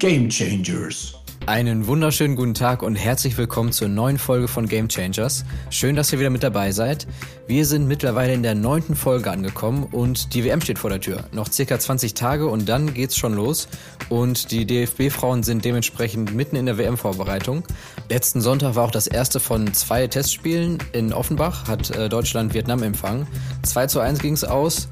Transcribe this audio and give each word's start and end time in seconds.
Game 0.00 0.30
Changers. 0.30 1.14
Einen 1.44 1.86
wunderschönen 1.86 2.34
guten 2.34 2.54
Tag 2.54 2.82
und 2.82 2.94
herzlich 2.94 3.36
willkommen 3.36 3.70
zur 3.70 3.88
neuen 3.88 4.16
Folge 4.16 4.48
von 4.48 4.66
Game 4.66 4.88
Changers. 4.88 5.44
Schön, 5.68 5.94
dass 5.94 6.10
ihr 6.10 6.18
wieder 6.18 6.30
mit 6.30 6.42
dabei 6.42 6.72
seid. 6.72 7.06
Wir 7.46 7.66
sind 7.66 7.86
mittlerweile 7.86 8.32
in 8.32 8.42
der 8.42 8.54
neunten 8.54 8.96
Folge 8.96 9.30
angekommen 9.30 9.84
und 9.92 10.32
die 10.32 10.42
WM 10.42 10.62
steht 10.62 10.78
vor 10.78 10.88
der 10.88 11.02
Tür. 11.02 11.24
Noch 11.32 11.52
circa 11.52 11.78
20 11.78 12.14
Tage 12.14 12.46
und 12.46 12.66
dann 12.66 12.94
geht's 12.94 13.14
schon 13.14 13.34
los. 13.34 13.68
Und 14.08 14.52
die 14.52 14.64
DFB-Frauen 14.64 15.42
sind 15.42 15.66
dementsprechend 15.66 16.34
mitten 16.34 16.56
in 16.56 16.64
der 16.64 16.78
WM-Vorbereitung. 16.78 17.64
Letzten 18.08 18.40
Sonntag 18.40 18.76
war 18.76 18.86
auch 18.86 18.90
das 18.90 19.06
erste 19.06 19.38
von 19.38 19.74
zwei 19.74 20.06
Testspielen. 20.06 20.78
In 20.94 21.12
Offenbach 21.12 21.68
hat 21.68 21.90
äh, 21.90 22.08
Deutschland 22.08 22.54
Vietnam 22.54 22.82
empfangen. 22.82 23.26
2 23.64 23.86
zu 23.88 24.00
1 24.00 24.20
ging's 24.20 24.44
aus. 24.44 24.88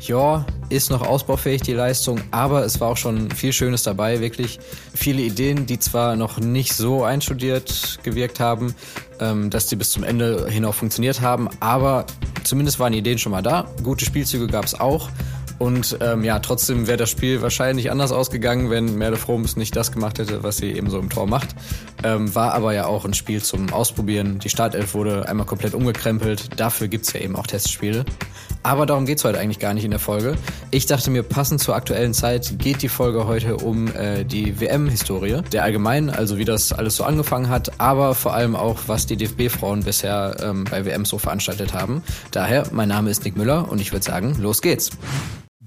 Ja, 0.00 0.44
ist 0.68 0.90
noch 0.90 1.02
ausbaufähig 1.02 1.62
die 1.62 1.72
Leistung, 1.72 2.20
aber 2.30 2.64
es 2.64 2.80
war 2.80 2.88
auch 2.88 2.96
schon 2.96 3.30
viel 3.30 3.52
Schönes 3.52 3.82
dabei, 3.82 4.20
wirklich 4.20 4.58
viele 4.94 5.22
Ideen, 5.22 5.66
die 5.66 5.78
zwar 5.78 6.16
noch 6.16 6.38
nicht 6.38 6.74
so 6.74 7.04
einstudiert 7.04 7.98
gewirkt 8.02 8.40
haben, 8.40 8.74
ähm, 9.20 9.50
dass 9.50 9.66
die 9.66 9.76
bis 9.76 9.90
zum 9.90 10.04
Ende 10.04 10.48
hin 10.48 10.64
auch 10.64 10.74
funktioniert 10.74 11.20
haben, 11.20 11.48
aber 11.60 12.06
zumindest 12.44 12.78
waren 12.78 12.92
Ideen 12.92 13.18
schon 13.18 13.32
mal 13.32 13.42
da. 13.42 13.66
Gute 13.82 14.04
Spielzüge 14.04 14.46
gab 14.46 14.64
es 14.64 14.78
auch. 14.78 15.10
Und 15.58 15.98
ähm, 16.00 16.22
ja, 16.22 16.38
trotzdem 16.38 16.86
wäre 16.86 16.98
das 16.98 17.10
Spiel 17.10 17.42
wahrscheinlich 17.42 17.90
anders 17.90 18.12
ausgegangen, 18.12 18.70
wenn 18.70 18.96
Merle 18.96 19.16
Froms 19.16 19.56
nicht 19.56 19.74
das 19.74 19.90
gemacht 19.90 20.20
hätte, 20.20 20.44
was 20.44 20.58
sie 20.58 20.72
eben 20.72 20.88
so 20.88 21.00
im 21.00 21.10
Tor 21.10 21.26
macht. 21.26 21.48
Ähm, 22.04 22.32
war 22.34 22.54
aber 22.54 22.74
ja 22.74 22.86
auch 22.86 23.04
ein 23.04 23.14
Spiel 23.14 23.42
zum 23.42 23.72
Ausprobieren. 23.72 24.38
Die 24.38 24.50
Startelf 24.50 24.94
wurde 24.94 25.28
einmal 25.28 25.46
komplett 25.46 25.74
umgekrempelt. 25.74 26.60
Dafür 26.60 26.86
gibt's 26.86 27.12
ja 27.12 27.20
eben 27.20 27.34
auch 27.34 27.46
Testspiele. 27.46 28.04
Aber 28.62 28.86
darum 28.86 29.06
geht's 29.06 29.24
heute 29.24 29.38
eigentlich 29.38 29.58
gar 29.58 29.74
nicht 29.74 29.84
in 29.84 29.90
der 29.90 30.00
Folge. 30.00 30.36
Ich 30.70 30.86
dachte 30.86 31.10
mir, 31.10 31.22
passend 31.22 31.60
zur 31.60 31.74
aktuellen 31.74 32.14
Zeit 32.14 32.58
geht 32.58 32.82
die 32.82 32.88
Folge 32.88 33.26
heute 33.26 33.56
um 33.56 33.88
äh, 33.94 34.24
die 34.24 34.60
WM-Historie. 34.60 35.42
Der 35.52 35.64
allgemein, 35.64 36.10
also 36.10 36.38
wie 36.38 36.44
das 36.44 36.72
alles 36.72 36.96
so 36.96 37.04
angefangen 37.04 37.48
hat, 37.48 37.80
aber 37.80 38.14
vor 38.14 38.34
allem 38.34 38.56
auch, 38.56 38.80
was 38.86 39.06
die 39.06 39.16
DFB-Frauen 39.16 39.84
bisher 39.84 40.36
ähm, 40.42 40.64
bei 40.64 40.84
WM 40.84 41.04
so 41.04 41.18
veranstaltet 41.18 41.72
haben. 41.72 42.02
Daher, 42.30 42.64
mein 42.72 42.88
Name 42.88 43.10
ist 43.10 43.24
Nick 43.24 43.36
Müller 43.36 43.70
und 43.70 43.80
ich 43.80 43.92
würde 43.92 44.04
sagen, 44.04 44.36
los 44.40 44.62
geht's. 44.62 44.90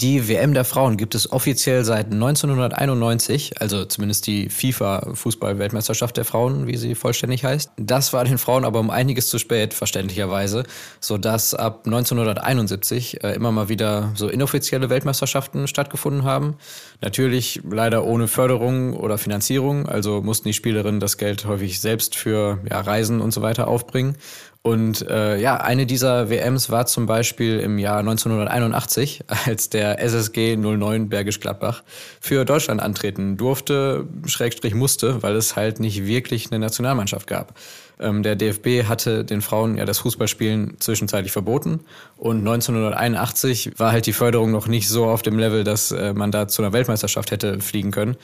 Die 0.02 0.28
WM 0.28 0.56
der 0.56 0.66
Frauen 0.66 0.98
gibt 0.98 1.14
es 1.14 1.32
offiziell 1.32 1.84
seit 1.84 2.08
1991, 2.08 3.62
also 3.62 3.86
zumindest 3.86 4.26
die 4.26 4.50
FIFA-Fußball-Weltmeisterschaft 4.50 6.18
der 6.18 6.26
Frauen, 6.26 6.66
wie 6.66 6.76
sie 6.76 6.96
vollständig 6.96 7.46
heißt. 7.46 7.70
Das 7.78 8.12
war 8.12 8.24
den 8.24 8.40
Frauen 8.40 8.66
aber 8.66 8.80
um 8.80 8.90
einiges 8.90 9.30
zu 9.30 9.38
spät, 9.38 9.76
verständlicherweise, 9.76 10.64
sodass 11.00 11.54
ab 11.54 11.84
1971 11.86 13.24
äh, 13.24 13.34
immer 13.34 13.52
mal 13.52 13.70
wieder 13.70 14.12
so 14.16 14.28
inoffizielle 14.28 14.90
Weltmeisterschaften 14.90 15.68
stattgefunden 15.68 16.24
haben. 16.24 16.56
Natürlich 17.02 17.62
leider 17.70 18.04
ohne 18.04 18.28
Förderung 18.28 18.94
oder 18.94 19.20
Finanzierung, 19.20 19.88
also 19.88 20.24
mussten 20.24 20.48
die 20.48 20.56
Spielerinnen 20.56 21.00
das 21.00 21.18
Geld 21.18 21.46
häufig 21.46 21.80
selbst 21.80 22.16
für 22.16 22.58
ja, 22.68 22.82
Reisen 22.82 23.22
und 23.22 23.36
so 23.36 23.44
weiter 23.44 23.68
aufbringen. 23.68 24.16
Und 24.64 25.08
äh, 25.10 25.40
ja, 25.40 25.58
eine 25.58 25.88
dieser 25.88 26.30
WMs 26.30 26.70
war 26.70 26.86
zum 26.86 27.08
Beispiel 27.08 27.60
im 27.60 27.80
Jahr 27.80 28.00
1981, 28.00 29.24
als 29.46 29.70
der 29.70 30.00
SSG 30.00 30.56
09 30.56 31.10
Bergisch 31.10 31.40
Gladbach 31.40 31.84
für 32.20 32.46
Deutschland 32.46 32.80
antreten 32.80 33.38
durfte, 33.38 34.08
Schrägstrich 34.26 34.76
musste, 34.76 35.24
weil 35.24 35.36
es 35.36 35.56
halt 35.56 35.80
nicht 35.80 36.06
wirklich 36.06 36.52
eine 36.52 36.60
Nationalmannschaft 36.60 37.26
gab. 37.26 37.56
Ähm, 38.00 38.22
der 38.22 38.36
DFB 38.36 38.88
hatte 38.88 39.26
den 39.26 39.42
Frauen 39.42 39.78
ja 39.78 39.86
das 39.86 39.98
Fußballspielen 40.00 40.80
zwischenzeitlich 40.80 41.32
verboten 41.32 41.82
und 42.18 42.40
1981 42.40 43.80
war 43.80 43.92
halt 43.92 44.06
die 44.06 44.14
Förderung 44.14 44.52
noch 44.52 44.68
nicht 44.68 44.90
so 44.90 45.06
auf 45.06 45.24
dem 45.24 45.40
Level, 45.40 45.64
dass 45.64 45.92
äh, 45.92 46.14
man 46.14 46.32
da 46.32 46.48
zu 46.48 46.62
einer 46.62 46.74
Weltmeisterschaft 46.74 47.32
hätte 47.32 47.62
fliegen 47.62 47.90
können. 47.90 48.16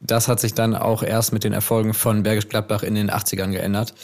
Das 0.00 0.26
hat 0.26 0.40
sich 0.40 0.54
dann 0.54 0.74
auch 0.74 1.02
erst 1.02 1.34
mit 1.34 1.44
den 1.44 1.52
Erfolgen 1.52 1.92
von 1.92 2.22
Bergisch 2.22 2.48
Gladbach 2.48 2.82
in 2.82 2.94
den 2.94 3.10
80ern 3.10 3.50
geändert. 3.50 3.94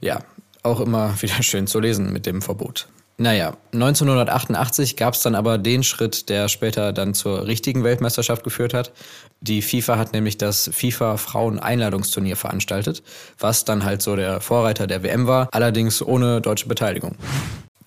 Ja, 0.00 0.20
auch 0.66 0.80
immer 0.80 1.14
wieder 1.22 1.42
schön 1.42 1.66
zu 1.66 1.80
lesen 1.80 2.12
mit 2.12 2.26
dem 2.26 2.42
Verbot. 2.42 2.88
Naja, 3.18 3.56
1988 3.72 4.96
gab 4.96 5.14
es 5.14 5.22
dann 5.22 5.34
aber 5.34 5.56
den 5.56 5.82
Schritt, 5.82 6.28
der 6.28 6.48
später 6.48 6.92
dann 6.92 7.14
zur 7.14 7.46
richtigen 7.46 7.82
Weltmeisterschaft 7.82 8.44
geführt 8.44 8.74
hat. 8.74 8.92
Die 9.40 9.62
FIFA 9.62 9.96
hat 9.96 10.12
nämlich 10.12 10.36
das 10.36 10.68
FIFA 10.70 11.16
Frauen-Einladungsturnier 11.16 12.36
veranstaltet, 12.36 13.02
was 13.38 13.64
dann 13.64 13.84
halt 13.84 14.02
so 14.02 14.16
der 14.16 14.42
Vorreiter 14.42 14.86
der 14.86 15.02
WM 15.02 15.26
war, 15.26 15.48
allerdings 15.52 16.02
ohne 16.02 16.42
deutsche 16.42 16.68
Beteiligung. 16.68 17.16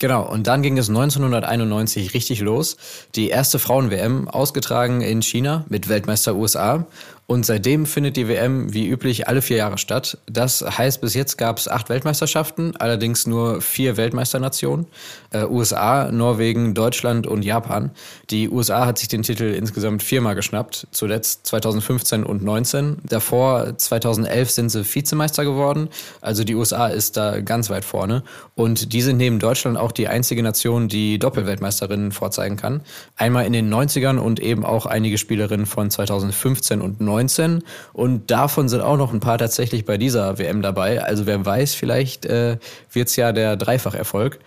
Genau, 0.00 0.26
und 0.26 0.46
dann 0.46 0.62
ging 0.62 0.78
es 0.78 0.88
1991 0.88 2.14
richtig 2.14 2.40
los. 2.40 2.78
Die 3.14 3.28
erste 3.28 3.58
Frauen-WM 3.58 4.28
ausgetragen 4.28 5.02
in 5.02 5.20
China 5.20 5.66
mit 5.68 5.90
Weltmeister 5.90 6.34
USA. 6.34 6.86
Und 7.30 7.46
seitdem 7.46 7.86
findet 7.86 8.16
die 8.16 8.26
WM 8.26 8.74
wie 8.74 8.88
üblich 8.88 9.28
alle 9.28 9.40
vier 9.40 9.58
Jahre 9.58 9.78
statt. 9.78 10.18
Das 10.26 10.62
heißt, 10.62 11.00
bis 11.00 11.14
jetzt 11.14 11.38
gab 11.38 11.58
es 11.58 11.68
acht 11.68 11.88
Weltmeisterschaften, 11.88 12.74
allerdings 12.76 13.24
nur 13.24 13.60
vier 13.60 13.96
Weltmeisternationen. 13.96 14.86
Äh, 15.30 15.44
USA, 15.44 16.10
Norwegen, 16.10 16.74
Deutschland 16.74 17.28
und 17.28 17.44
Japan. 17.44 17.92
Die 18.30 18.50
USA 18.50 18.84
hat 18.84 18.98
sich 18.98 19.06
den 19.06 19.22
Titel 19.22 19.44
insgesamt 19.44 20.02
viermal 20.02 20.34
geschnappt, 20.34 20.88
zuletzt 20.90 21.46
2015 21.46 22.24
und 22.24 22.42
19. 22.42 22.96
Davor 23.04 23.78
2011 23.78 24.50
sind 24.50 24.70
sie 24.70 24.84
Vizemeister 24.84 25.44
geworden. 25.44 25.88
Also 26.20 26.42
die 26.42 26.56
USA 26.56 26.88
ist 26.88 27.16
da 27.16 27.40
ganz 27.42 27.70
weit 27.70 27.84
vorne. 27.84 28.24
Und 28.56 28.92
die 28.92 29.02
sind 29.02 29.18
neben 29.18 29.38
Deutschland 29.38 29.78
auch 29.78 29.92
die 29.92 30.08
einzige 30.08 30.42
Nation, 30.42 30.88
die 30.88 31.20
Doppelweltmeisterinnen 31.20 32.10
vorzeigen 32.10 32.56
kann. 32.56 32.80
Einmal 33.14 33.46
in 33.46 33.52
den 33.52 33.72
90ern 33.72 34.18
und 34.18 34.40
eben 34.40 34.64
auch 34.64 34.86
einige 34.86 35.16
Spielerinnen 35.16 35.66
von 35.66 35.92
2015 35.92 36.80
und 36.80 37.00
19. 37.00 37.19
19 37.20 37.62
und 37.92 38.30
davon 38.30 38.68
sind 38.68 38.80
auch 38.80 38.96
noch 38.96 39.12
ein 39.12 39.20
paar 39.20 39.38
tatsächlich 39.38 39.84
bei 39.84 39.98
dieser 39.98 40.38
WM 40.38 40.62
dabei. 40.62 41.02
Also 41.02 41.26
wer 41.26 41.44
weiß, 41.44 41.74
vielleicht 41.74 42.26
äh, 42.26 42.58
wird 42.92 43.08
es 43.08 43.16
ja 43.16 43.32
der 43.32 43.56
Dreifacherfolg. 43.56 44.38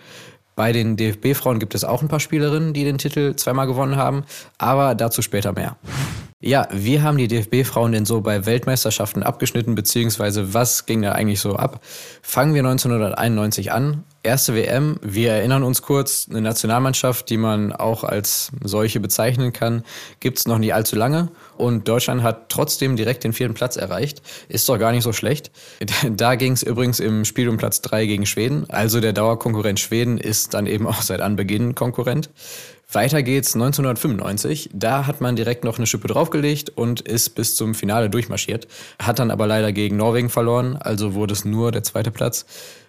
Bei 0.56 0.72
den 0.72 0.96
DFB-Frauen 0.96 1.58
gibt 1.58 1.74
es 1.74 1.84
auch 1.84 2.02
ein 2.02 2.08
paar 2.08 2.20
Spielerinnen, 2.20 2.72
die 2.72 2.84
den 2.84 2.98
Titel 2.98 3.34
zweimal 3.34 3.66
gewonnen 3.66 3.96
haben, 3.96 4.24
aber 4.58 4.94
dazu 4.94 5.20
später 5.20 5.52
mehr. 5.52 5.76
Ja, 6.40 6.68
wie 6.70 7.00
haben 7.00 7.16
die 7.16 7.28
DFB-Frauen 7.28 7.92
denn 7.92 8.04
so 8.04 8.20
bei 8.20 8.44
Weltmeisterschaften 8.44 9.22
abgeschnitten, 9.22 9.74
beziehungsweise 9.74 10.52
was 10.52 10.84
ging 10.84 11.00
da 11.00 11.12
eigentlich 11.12 11.40
so 11.40 11.56
ab? 11.56 11.80
Fangen 12.20 12.52
wir 12.52 12.60
1991 12.60 13.72
an. 13.72 14.04
Erste 14.22 14.54
WM, 14.54 14.98
wir 15.02 15.32
erinnern 15.32 15.62
uns 15.62 15.80
kurz, 15.80 16.26
eine 16.28 16.40
Nationalmannschaft, 16.42 17.30
die 17.30 17.36
man 17.36 17.72
auch 17.72 18.04
als 18.04 18.52
solche 18.62 19.00
bezeichnen 19.00 19.52
kann, 19.52 19.84
gibt's 20.20 20.46
noch 20.46 20.58
nicht 20.58 20.74
allzu 20.74 20.96
lange. 20.96 21.28
Und 21.56 21.88
Deutschland 21.88 22.22
hat 22.22 22.48
trotzdem 22.48 22.96
direkt 22.96 23.24
den 23.24 23.32
vierten 23.32 23.54
Platz 23.54 23.76
erreicht. 23.76 24.20
Ist 24.48 24.68
doch 24.68 24.78
gar 24.78 24.92
nicht 24.92 25.04
so 25.04 25.12
schlecht. 25.12 25.50
Da 26.10 26.34
ging's 26.34 26.62
übrigens 26.62 27.00
im 27.00 27.24
Spiel 27.24 27.48
um 27.48 27.56
Platz 27.56 27.80
drei 27.80 28.06
gegen 28.06 28.26
Schweden. 28.26 28.68
Also 28.68 29.00
der 29.00 29.12
Dauerkonkurrent 29.12 29.80
Schweden 29.80 30.18
ist 30.18 30.54
dann 30.54 30.66
eben 30.66 30.86
auch 30.86 31.00
seit 31.02 31.20
Anbeginn 31.20 31.74
Konkurrent. 31.74 32.30
Weiter 32.92 33.22
geht's 33.22 33.54
1995. 33.54 34.70
Da 34.72 35.06
hat 35.06 35.20
man 35.20 35.36
direkt 35.36 35.64
noch 35.64 35.78
eine 35.78 35.86
Schippe 35.86 36.08
draufgelegt 36.08 36.70
und 36.70 37.00
ist 37.00 37.30
bis 37.30 37.56
zum 37.56 37.74
Finale 37.74 38.10
durchmarschiert. 38.10 38.68
Hat 38.98 39.18
dann 39.18 39.30
aber 39.30 39.46
leider 39.46 39.72
gegen 39.72 39.96
Norwegen 39.96 40.30
verloren, 40.30 40.76
also 40.76 41.14
wurde 41.14 41.32
es 41.32 41.44
nur 41.44 41.72
der 41.72 41.82
zweite 41.82 42.10
Platz. 42.10 42.46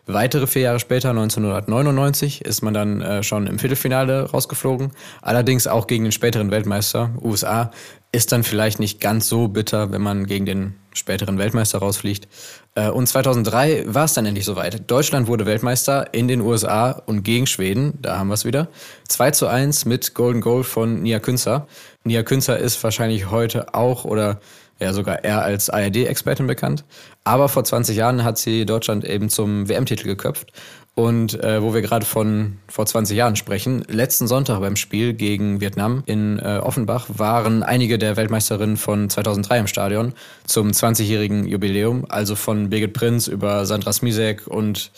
Weitere 0.08 0.46
vier 0.46 0.62
Jahre 0.62 0.80
später, 0.80 1.10
1999, 1.10 2.46
ist 2.46 2.62
man 2.62 2.76
dann 2.76 3.02
äh, 3.02 3.24
schon 3.24 3.48
im 3.48 3.58
Viertelfinale 3.58 4.30
rausgeflogen. 4.30 4.92
Allerdings 5.24 5.66
auch 5.66 5.88
gegen 5.88 6.04
den 6.04 6.12
späteren 6.12 6.52
Weltmeister, 6.52 7.10
USA. 7.22 7.72
Ist 8.12 8.32
dann 8.32 8.44
vielleicht 8.44 8.80
nicht 8.80 9.02
ganz 9.02 9.28
so 9.28 9.48
bitter, 9.48 9.92
wenn 9.92 10.02
man 10.02 10.28
gegen 10.28 10.46
den 10.46 10.76
späteren 10.94 11.40
Weltmeister 11.40 11.80
rausfliegt. 11.80 12.28
Äh, 12.76 12.90
und 12.90 13.08
2003 13.08 13.86
war 13.88 14.06
es 14.06 14.14
dann 14.14 14.28
endlich 14.28 14.46
soweit. 14.46 14.90
Deutschland 14.90 15.28
wurde 15.28 15.48
Weltmeister 15.48 16.14
in 16.14 16.28
den 16.28 16.42
USA 16.42 16.92
und 16.92 17.24
gegen 17.24 17.48
Schweden. 17.48 17.98
Da 18.02 18.20
haben 18.20 18.28
wir 18.28 18.36
es 18.36 18.46
wieder. 18.46 18.68
2 19.08 19.32
zu 19.32 19.48
1 19.48 19.86
mit 19.86 20.14
Golden 20.14 20.42
Goal 20.42 20.64
von 20.64 21.02
Nia 21.02 21.20
Künzer. 21.20 21.68
Nia 22.04 22.22
Künzer 22.22 22.60
ist 22.60 22.82
wahrscheinlich 22.84 23.32
heute 23.32 23.74
auch 23.74 24.06
oder 24.06 24.40
ja 24.80 24.94
sogar 24.94 25.24
eher 25.24 25.42
als 25.42 25.70
ARD-Expertin 25.70 26.48
bekannt. 26.48 26.84
Aber 27.24 27.50
vor 27.50 27.64
20 27.64 27.96
Jahren 27.96 28.24
hat 28.24 28.38
sie 28.38 28.66
Deutschland 28.66 29.06
eben 29.06 29.30
zum 29.30 29.70
WM-Titel 29.70 30.06
geköpft. 30.06 30.52
Und 30.96 31.44
äh, 31.44 31.62
wo 31.62 31.74
wir 31.74 31.82
gerade 31.82 32.06
von 32.06 32.60
vor 32.70 32.86
20 32.86 33.18
Jahren 33.18 33.36
sprechen, 33.36 33.84
letzten 33.90 34.28
Sonntag 34.28 34.62
beim 34.62 34.78
Spiel 34.78 35.14
gegen 35.14 35.60
Vietnam 35.60 36.04
in 36.06 36.40
äh, 36.40 36.60
Offenbach 36.64 37.08
waren 37.10 37.64
einige 37.64 37.98
der 37.98 38.16
Weltmeisterinnen 38.16 38.78
von 38.78 39.10
2003 39.10 39.60
im 39.60 39.68
Stadion 39.68 40.14
zum 40.46 40.70
20-jährigen 40.70 41.48
Jubiläum, 41.48 42.06
also 42.08 42.36
von 42.36 42.70
Birgit 42.70 42.94
Prinz 42.94 43.28
über 43.28 43.66
Sandra 43.66 43.92
Smisek 43.92 44.48
und 44.48 44.92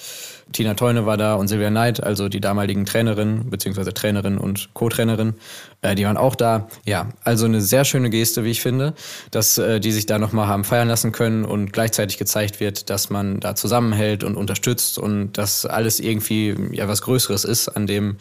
Tina 0.52 0.74
Teune 0.74 1.06
war 1.06 1.18
da 1.18 1.36
und 1.36 1.48
Silvia 1.48 1.70
Knight, 1.70 2.02
also 2.02 2.30
die 2.30 2.40
damaligen 2.40 2.86
Trainerin, 2.86 3.50
beziehungsweise 3.50 3.94
Trainerin 3.94 4.38
und 4.38 4.70
Co-Trainerin, 4.74 5.36
äh, 5.82 5.96
die 5.96 6.06
waren 6.06 6.18
auch 6.18 6.36
da. 6.36 6.68
Ja, 6.86 7.10
also 7.24 7.46
eine 7.46 7.62
sehr 7.62 7.86
schöne 7.86 8.10
Geste, 8.10 8.44
wie 8.44 8.52
ich 8.52 8.62
finde, 8.62 8.94
dass 9.32 9.58
äh, 9.58 9.80
die 9.80 9.92
sich 9.92 10.06
da 10.06 10.20
nochmal 10.20 10.48
haben 10.48 10.64
feiern 10.64 10.88
lassen 10.88 11.12
können 11.12 11.46
und 11.46 11.74
gleichzeitig 11.74 12.18
gezeigt 12.18 12.60
wird, 12.60 12.90
dass 12.90 13.10
man 13.10 13.40
da 13.40 13.56
zusammenhält 13.56 14.24
und 14.24 14.36
unterstützt 14.36 14.98
und 14.98 15.34
dass 15.34 15.66
alles 15.66 16.00
irgendwie 16.00 16.56
ja 16.72 16.88
was 16.88 17.02
Größeres 17.02 17.44
ist, 17.44 17.70
an 17.70 17.88
dem 17.88 18.18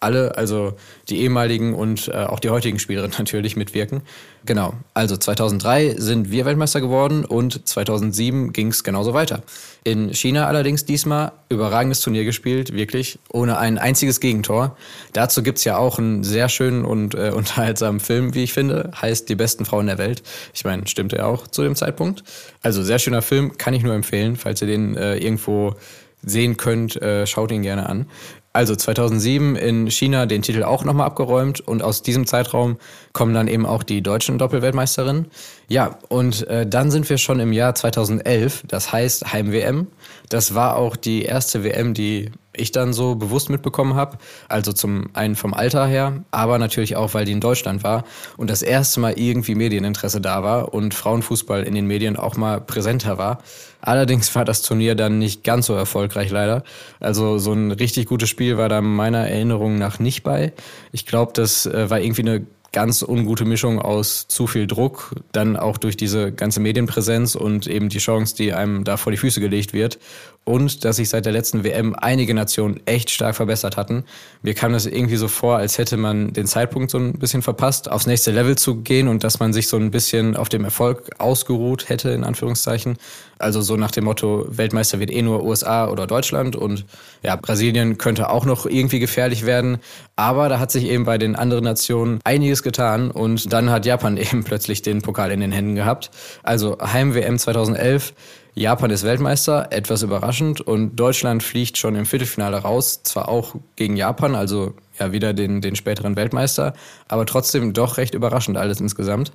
alle, 0.00 0.36
also 0.36 0.72
die 1.08 1.20
ehemaligen 1.20 1.74
und 1.74 2.08
äh, 2.08 2.12
auch 2.12 2.40
die 2.40 2.48
heutigen 2.48 2.78
Spielerinnen 2.78 3.14
natürlich 3.18 3.56
mitwirken. 3.56 4.02
Genau, 4.46 4.72
also 4.94 5.18
2003 5.18 5.96
sind 5.98 6.30
wir 6.30 6.46
Weltmeister 6.46 6.80
geworden 6.80 7.26
und 7.26 7.68
2007 7.68 8.54
ging 8.54 8.68
es 8.68 8.82
genauso 8.82 9.12
weiter. 9.12 9.42
In 9.84 10.14
China 10.14 10.46
allerdings 10.46 10.86
diesmal 10.86 11.32
überragendes 11.50 12.00
Turnier 12.00 12.24
gespielt, 12.24 12.72
wirklich 12.74 13.18
ohne 13.30 13.58
ein 13.58 13.76
einziges 13.76 14.18
Gegentor. 14.18 14.76
Dazu 15.12 15.42
gibt's 15.42 15.64
ja 15.64 15.76
auch 15.76 15.98
einen 15.98 16.24
sehr 16.24 16.48
schönen 16.48 16.86
und 16.86 17.14
äh, 17.14 17.30
unterhaltsamen 17.34 18.00
Film, 18.00 18.34
wie 18.34 18.44
ich 18.44 18.54
finde, 18.54 18.90
heißt 19.00 19.28
Die 19.28 19.36
besten 19.36 19.66
Frauen 19.66 19.86
der 19.86 19.98
Welt. 19.98 20.22
Ich 20.54 20.64
meine, 20.64 20.86
stimmte 20.86 21.16
ja 21.16 21.26
auch 21.26 21.46
zu 21.46 21.62
dem 21.62 21.76
Zeitpunkt. 21.76 22.24
Also 22.62 22.82
sehr 22.82 22.98
schöner 22.98 23.22
Film, 23.22 23.58
kann 23.58 23.74
ich 23.74 23.82
nur 23.82 23.94
empfehlen, 23.94 24.36
falls 24.36 24.62
ihr 24.62 24.68
den 24.68 24.96
äh, 24.96 25.16
irgendwo 25.16 25.74
sehen 26.22 26.56
könnt, 26.56 27.00
äh, 27.00 27.26
schaut 27.26 27.50
ihn 27.50 27.62
gerne 27.62 27.88
an. 27.88 28.06
Also 28.52 28.74
2007 28.74 29.54
in 29.54 29.90
China 29.90 30.26
den 30.26 30.42
Titel 30.42 30.64
auch 30.64 30.82
nochmal 30.84 31.06
abgeräumt 31.06 31.60
und 31.60 31.82
aus 31.82 32.02
diesem 32.02 32.26
Zeitraum 32.26 32.78
kommen 33.12 33.32
dann 33.32 33.46
eben 33.46 33.64
auch 33.64 33.84
die 33.84 34.02
deutschen 34.02 34.38
Doppelweltmeisterinnen. 34.38 35.26
Ja, 35.68 35.98
und 36.08 36.48
äh, 36.48 36.66
dann 36.66 36.90
sind 36.90 37.08
wir 37.08 37.18
schon 37.18 37.38
im 37.38 37.52
Jahr 37.52 37.76
2011, 37.76 38.64
das 38.66 38.90
heißt 38.90 39.32
Heim-WM. 39.32 39.86
Das 40.28 40.54
war 40.56 40.76
auch 40.76 40.96
die 40.96 41.22
erste 41.22 41.62
WM, 41.62 41.94
die 41.94 42.32
ich 42.52 42.72
dann 42.72 42.92
so 42.92 43.14
bewusst 43.14 43.50
mitbekommen 43.50 43.94
habe. 43.94 44.18
Also 44.48 44.72
zum 44.72 45.10
einen 45.14 45.36
vom 45.36 45.54
Alter 45.54 45.86
her, 45.86 46.24
aber 46.30 46.58
natürlich 46.58 46.96
auch, 46.96 47.14
weil 47.14 47.24
die 47.24 47.32
in 47.32 47.40
Deutschland 47.40 47.84
war 47.84 48.04
und 48.36 48.50
das 48.50 48.62
erste 48.62 49.00
Mal 49.00 49.18
irgendwie 49.18 49.54
Medieninteresse 49.54 50.20
da 50.20 50.42
war 50.42 50.74
und 50.74 50.94
Frauenfußball 50.94 51.62
in 51.62 51.74
den 51.74 51.86
Medien 51.86 52.16
auch 52.16 52.36
mal 52.36 52.60
präsenter 52.60 53.18
war. 53.18 53.38
Allerdings 53.80 54.34
war 54.34 54.44
das 54.44 54.62
Turnier 54.62 54.94
dann 54.94 55.18
nicht 55.18 55.42
ganz 55.42 55.66
so 55.66 55.74
erfolgreich 55.74 56.30
leider. 56.30 56.64
Also 56.98 57.38
so 57.38 57.52
ein 57.52 57.70
richtig 57.70 58.06
gutes 58.06 58.28
Spiel 58.28 58.39
war 58.56 58.68
da 58.68 58.80
meiner 58.80 59.28
Erinnerung 59.28 59.78
nach 59.78 59.98
nicht 59.98 60.22
bei. 60.22 60.52
Ich 60.92 61.06
glaube, 61.06 61.32
das 61.34 61.66
äh, 61.66 61.90
war 61.90 62.00
irgendwie 62.00 62.22
eine 62.22 62.46
ganz 62.72 63.02
ungute 63.02 63.44
Mischung 63.44 63.80
aus 63.80 64.28
zu 64.28 64.46
viel 64.46 64.66
Druck, 64.66 65.14
dann 65.32 65.56
auch 65.56 65.76
durch 65.76 65.96
diese 65.96 66.30
ganze 66.30 66.60
Medienpräsenz 66.60 67.34
und 67.34 67.66
eben 67.66 67.88
die 67.88 67.98
Chance, 67.98 68.36
die 68.36 68.52
einem 68.52 68.84
da 68.84 68.96
vor 68.96 69.10
die 69.10 69.18
Füße 69.18 69.40
gelegt 69.40 69.72
wird. 69.72 69.98
Und 70.44 70.84
dass 70.84 70.96
sich 70.96 71.10
seit 71.10 71.26
der 71.26 71.32
letzten 71.32 71.64
WM 71.64 71.94
einige 71.94 72.32
Nationen 72.32 72.80
echt 72.86 73.10
stark 73.10 73.36
verbessert 73.36 73.76
hatten. 73.76 74.04
Mir 74.42 74.54
kam 74.54 74.72
das 74.72 74.86
irgendwie 74.86 75.16
so 75.16 75.28
vor, 75.28 75.58
als 75.58 75.76
hätte 75.76 75.98
man 75.98 76.32
den 76.32 76.46
Zeitpunkt 76.46 76.90
so 76.90 76.98
ein 76.98 77.12
bisschen 77.12 77.42
verpasst, 77.42 77.90
aufs 77.90 78.06
nächste 78.06 78.30
Level 78.30 78.56
zu 78.56 78.76
gehen 78.76 79.06
und 79.06 79.22
dass 79.22 79.38
man 79.38 79.52
sich 79.52 79.68
so 79.68 79.76
ein 79.76 79.90
bisschen 79.90 80.36
auf 80.36 80.48
dem 80.48 80.64
Erfolg 80.64 81.10
ausgeruht 81.18 81.88
hätte, 81.88 82.10
in 82.10 82.24
Anführungszeichen. 82.24 82.96
Also 83.38 83.62
so 83.62 83.76
nach 83.76 83.90
dem 83.90 84.04
Motto, 84.04 84.46
Weltmeister 84.48 84.98
wird 84.98 85.10
eh 85.10 85.22
nur 85.22 85.44
USA 85.44 85.88
oder 85.88 86.06
Deutschland 86.06 86.56
und 86.56 86.84
ja, 87.22 87.36
Brasilien 87.36 87.96
könnte 87.96 88.28
auch 88.28 88.44
noch 88.44 88.66
irgendwie 88.66 88.98
gefährlich 88.98 89.46
werden. 89.46 89.78
Aber 90.16 90.50
da 90.50 90.58
hat 90.58 90.70
sich 90.70 90.84
eben 90.84 91.04
bei 91.04 91.16
den 91.16 91.36
anderen 91.36 91.64
Nationen 91.64 92.20
einiges 92.24 92.59
getan 92.62 93.10
und 93.10 93.52
dann 93.52 93.70
hat 93.70 93.86
Japan 93.86 94.16
eben 94.18 94.44
plötzlich 94.44 94.82
den 94.82 95.02
Pokal 95.02 95.30
in 95.30 95.40
den 95.40 95.52
Händen 95.52 95.74
gehabt. 95.74 96.10
Also 96.42 96.78
Heim-WM 96.80 97.38
2011. 97.38 98.12
Japan 98.54 98.90
ist 98.90 99.04
Weltmeister, 99.04 99.68
etwas 99.70 100.02
überraschend 100.02 100.60
und 100.60 100.96
Deutschland 100.96 101.42
fliegt 101.42 101.78
schon 101.78 101.94
im 101.94 102.04
Viertelfinale 102.04 102.58
raus, 102.58 103.02
zwar 103.04 103.28
auch 103.28 103.54
gegen 103.76 103.96
Japan, 103.96 104.34
also 104.34 104.74
ja 104.98 105.12
wieder 105.12 105.32
den, 105.32 105.60
den 105.60 105.76
späteren 105.76 106.16
Weltmeister, 106.16 106.74
aber 107.08 107.26
trotzdem 107.26 107.72
doch 107.72 107.96
recht 107.96 108.14
überraschend 108.14 108.56
alles 108.56 108.80
insgesamt. 108.80 109.32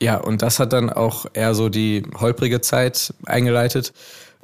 Ja, 0.00 0.16
und 0.16 0.42
das 0.42 0.58
hat 0.58 0.72
dann 0.72 0.90
auch 0.90 1.26
eher 1.32 1.54
so 1.54 1.68
die 1.68 2.02
holprige 2.18 2.60
Zeit 2.60 3.14
eingeleitet. 3.26 3.92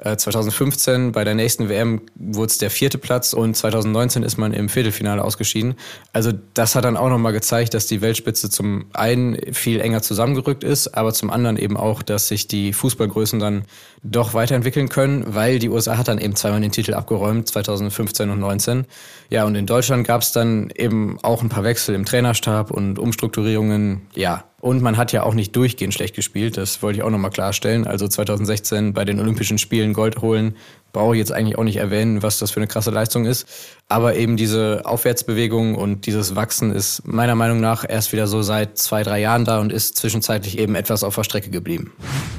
2015 0.01 1.09
äh, 1.09 1.11
bei 1.11 1.25
der 1.25 1.35
nächsten 1.35 1.67
WM 1.67 2.01
wurde 2.15 2.47
es 2.47 2.57
der 2.57 2.69
vierte 2.69 2.97
Platz 2.97 3.33
und 3.33 3.55
2019 3.55 4.23
ist 4.23 4.37
man 4.37 4.53
im 4.53 4.69
Viertelfinale 4.69 5.23
ausgeschieden. 5.23 5.75
Also 6.13 6.31
das 6.53 6.75
hat 6.75 6.85
dann 6.85 6.95
auch 6.95 7.09
nochmal 7.09 7.33
gezeigt, 7.33 7.73
dass 7.73 7.85
die 7.85 8.01
Weltspitze 8.01 8.49
zum 8.49 8.85
einen 8.93 9.37
viel 9.53 9.81
enger 9.81 10.01
zusammengerückt 10.01 10.63
ist, 10.63 10.95
aber 10.95 11.13
zum 11.13 11.29
anderen 11.29 11.57
eben 11.57 11.75
auch, 11.75 12.01
dass 12.01 12.29
sich 12.29 12.47
die 12.47 12.71
Fußballgrößen 12.71 13.39
dann 13.39 13.65
doch 14.01 14.33
weiterentwickeln 14.33 14.87
können, 14.87 15.25
weil 15.27 15.59
die 15.59 15.67
USA 15.67 15.97
hat 15.97 16.07
dann 16.07 16.19
eben 16.19 16.35
zweimal 16.35 16.61
den 16.61 16.71
Titel 16.71 16.93
abgeräumt, 16.93 17.49
2015 17.49 18.29
und 18.29 18.39
19. 18.39 18.85
Ja, 19.29 19.43
und 19.43 19.55
in 19.55 19.65
Deutschland 19.65 20.07
gab 20.07 20.21
es 20.21 20.31
dann 20.31 20.71
eben 20.75 21.19
auch 21.23 21.43
ein 21.43 21.49
paar 21.49 21.65
Wechsel 21.65 21.93
im 21.93 22.05
Trainerstab 22.05 22.71
und 22.71 22.99
Umstrukturierungen. 22.99 24.07
Ja, 24.15 24.45
und 24.61 24.81
man 24.81 24.97
hat 24.97 25.11
ja 25.11 25.23
auch 25.23 25.33
nicht 25.33 25.55
durchgehend 25.55 25.93
schlecht 25.93 26.15
gespielt, 26.15 26.57
das 26.57 26.81
wollte 26.81 26.99
ich 26.99 27.03
auch 27.03 27.09
nochmal 27.09 27.31
klarstellen. 27.31 27.87
Also 27.87 28.07
2016 28.07 28.93
bei 28.93 29.05
den 29.05 29.19
Olympischen 29.19 29.57
Spielen 29.57 29.93
Gold 29.93 30.21
holen, 30.21 30.55
brauche 30.91 31.15
ich 31.15 31.19
jetzt 31.19 31.31
eigentlich 31.31 31.57
auch 31.57 31.63
nicht 31.63 31.77
erwähnen, 31.77 32.23
was 32.23 32.39
das 32.39 32.51
für 32.51 32.59
eine 32.59 32.67
krasse 32.67 32.91
Leistung 32.91 33.25
ist. 33.25 33.47
Aber 33.87 34.15
eben 34.15 34.37
diese 34.37 34.83
Aufwärtsbewegung 34.85 35.73
und 35.73 36.05
dieses 36.05 36.35
Wachsen 36.35 36.71
ist 36.71 37.07
meiner 37.07 37.33
Meinung 37.33 37.59
nach 37.59 37.83
erst 37.87 38.11
wieder 38.11 38.27
so 38.27 38.43
seit 38.43 38.77
zwei, 38.77 39.01
drei 39.01 39.19
Jahren 39.19 39.45
da 39.45 39.59
und 39.59 39.73
ist 39.73 39.97
zwischenzeitlich 39.97 40.59
eben 40.59 40.75
etwas 40.75 41.03
auf 41.03 41.15
der 41.15 41.23
Strecke 41.23 41.49
geblieben. 41.49 41.91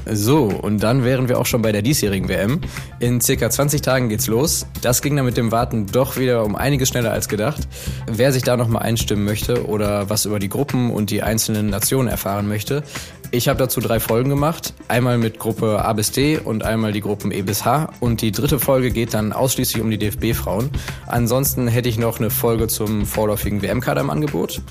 So, 0.09 0.45
und 0.45 0.81
dann 0.81 1.03
wären 1.03 1.27
wir 1.27 1.39
auch 1.39 1.45
schon 1.45 1.61
bei 1.61 1.73
der 1.73 1.81
diesjährigen 1.81 2.29
WM. 2.29 2.61
In 2.99 3.19
circa 3.19 3.49
20 3.49 3.81
Tagen 3.81 4.07
geht's 4.07 4.27
los. 4.27 4.65
Das 4.81 5.01
ging 5.01 5.15
dann 5.15 5.25
mit 5.25 5.35
dem 5.35 5.51
Warten 5.51 5.87
doch 5.87 6.17
wieder 6.17 6.45
um 6.45 6.55
einiges 6.55 6.89
schneller 6.89 7.11
als 7.11 7.27
gedacht. 7.27 7.67
Wer 8.09 8.31
sich 8.31 8.43
da 8.43 8.55
nochmal 8.55 8.83
einstimmen 8.83 9.25
möchte 9.25 9.67
oder 9.67 10.09
was 10.09 10.25
über 10.25 10.39
die 10.39 10.49
Gruppen 10.49 10.89
und 10.89 11.09
die 11.09 11.21
einzelnen 11.21 11.67
Nationen 11.69 12.07
erfahren 12.07 12.47
möchte, 12.47 12.83
ich 13.31 13.47
habe 13.47 13.57
dazu 13.57 13.79
drei 13.79 13.99
Folgen 13.99 14.29
gemacht. 14.29 14.73
Einmal 14.89 15.17
mit 15.17 15.39
Gruppe 15.39 15.83
A 15.85 15.93
bis 15.93 16.11
D 16.11 16.37
und 16.37 16.63
einmal 16.63 16.91
die 16.91 16.99
Gruppen 16.99 17.31
E 17.31 17.41
bis 17.41 17.63
H. 17.63 17.89
Und 18.01 18.21
die 18.21 18.31
dritte 18.31 18.59
Folge 18.59 18.91
geht 18.91 19.13
dann 19.13 19.31
ausschließlich 19.31 19.81
um 19.81 19.89
die 19.89 19.97
DFB-Frauen. 19.97 20.69
Ansonsten 21.07 21.69
hätte 21.69 21.87
ich 21.87 21.97
noch 21.97 22.19
eine 22.19 22.29
Folge 22.29 22.67
zum 22.67 23.05
vorläufigen 23.05 23.61
WM-Kader 23.61 24.01
im 24.01 24.09
Angebot. 24.09 24.61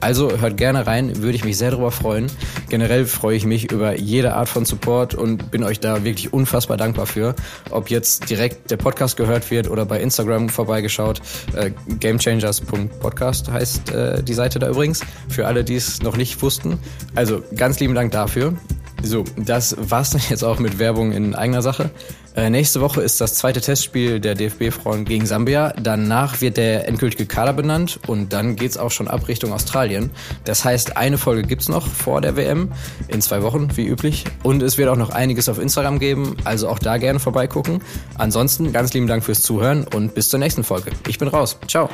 Also 0.00 0.38
hört 0.38 0.56
gerne 0.56 0.86
rein, 0.86 1.22
würde 1.22 1.36
ich 1.36 1.44
mich 1.44 1.58
sehr 1.58 1.70
darüber 1.70 1.90
freuen. 1.90 2.26
Generell 2.70 3.04
freue 3.04 3.36
ich 3.36 3.44
mich 3.44 3.70
über 3.70 3.98
jede 3.98 4.34
Art 4.34 4.48
von 4.48 4.64
Support 4.64 5.14
und 5.14 5.50
bin 5.50 5.62
euch 5.62 5.78
da 5.78 6.04
wirklich 6.04 6.32
unfassbar 6.32 6.78
dankbar 6.78 7.06
für. 7.06 7.34
Ob 7.70 7.90
jetzt 7.90 8.30
direkt 8.30 8.70
der 8.70 8.78
Podcast 8.78 9.18
gehört 9.18 9.50
wird 9.50 9.68
oder 9.68 9.84
bei 9.84 10.00
Instagram 10.00 10.48
vorbeigeschaut. 10.48 11.20
Äh, 11.54 11.72
Gamechangers.podcast 11.98 13.50
heißt 13.50 13.90
äh, 13.90 14.22
die 14.22 14.34
Seite 14.34 14.58
da 14.58 14.68
übrigens. 14.68 15.00
Für 15.28 15.46
alle, 15.46 15.64
die 15.64 15.76
es 15.76 16.02
noch 16.02 16.16
nicht 16.16 16.40
wussten. 16.40 16.78
Also 17.14 17.42
ganz 17.54 17.78
lieben 17.78 17.94
Dank 17.94 18.09
Dank 18.10 18.28
dafür. 18.28 18.54
So, 19.02 19.24
das 19.36 19.76
war's 19.78 20.10
dann 20.10 20.20
jetzt 20.28 20.44
auch 20.44 20.58
mit 20.58 20.78
Werbung 20.78 21.12
in 21.12 21.34
eigener 21.34 21.62
Sache. 21.62 21.90
Äh, 22.36 22.50
nächste 22.50 22.82
Woche 22.82 23.00
ist 23.00 23.20
das 23.20 23.34
zweite 23.34 23.60
Testspiel 23.60 24.20
der 24.20 24.34
DFB-Frauen 24.34 25.06
gegen 25.06 25.24
Sambia. 25.24 25.72
Danach 25.82 26.42
wird 26.42 26.58
der 26.58 26.86
endgültige 26.86 27.24
Kader 27.26 27.54
benannt 27.54 27.98
und 28.06 28.32
dann 28.34 28.56
geht's 28.56 28.76
auch 28.76 28.90
schon 28.90 29.08
ab 29.08 29.26
Richtung 29.26 29.54
Australien. 29.54 30.10
Das 30.44 30.64
heißt, 30.64 30.98
eine 30.98 31.16
Folge 31.16 31.44
gibt's 31.44 31.68
noch 31.68 31.86
vor 31.86 32.20
der 32.20 32.36
WM 32.36 32.70
in 33.08 33.22
zwei 33.22 33.42
Wochen, 33.42 33.74
wie 33.76 33.86
üblich. 33.86 34.24
Und 34.42 34.62
es 34.62 34.76
wird 34.76 34.90
auch 34.90 34.96
noch 34.96 35.10
einiges 35.10 35.48
auf 35.48 35.58
Instagram 35.58 35.98
geben, 35.98 36.36
also 36.44 36.68
auch 36.68 36.78
da 36.78 36.98
gerne 36.98 37.20
vorbeigucken. 37.20 37.80
Ansonsten 38.18 38.70
ganz 38.72 38.92
lieben 38.92 39.06
Dank 39.06 39.24
fürs 39.24 39.40
Zuhören 39.40 39.86
und 39.94 40.14
bis 40.14 40.28
zur 40.28 40.38
nächsten 40.38 40.62
Folge. 40.62 40.92
Ich 41.08 41.18
bin 41.18 41.28
raus. 41.28 41.58
Ciao. 41.66 41.88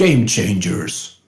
Game 0.00 0.26
Changers. 0.26 1.19